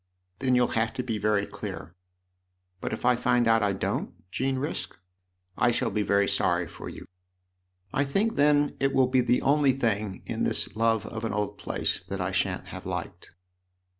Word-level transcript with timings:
"Then 0.39 0.55
you'll 0.55 0.69
have 0.69 0.93
to 0.95 1.03
be 1.03 1.19
very 1.19 1.45
clear."" 1.45 1.93
But 2.81 2.91
if 2.91 3.05
I 3.05 3.15
find 3.15 3.47
out 3.47 3.61
I 3.61 3.71
don't?" 3.73 4.15
Jean 4.31 4.57
risked." 4.57 4.97
I 5.57 5.69
shall 5.69 5.91
be 5.91 6.01
very 6.01 6.27
sorry 6.27 6.67
for 6.67 6.89
you!"" 6.89 7.05
I 7.93 8.03
think 8.03 8.33
then 8.33 8.75
it 8.79 8.95
will 8.95 9.05
be 9.05 9.21
the 9.21 9.43
only 9.43 9.73
thing 9.73 10.23
in 10.25 10.41
this 10.41 10.75
love 10.75 11.05
of 11.05 11.23
an 11.23 11.33
old 11.33 11.59
place 11.59 12.01
that 12.01 12.19
I 12.19 12.31
shan't 12.31 12.69
have 12.69 12.87
liked." 12.87 13.29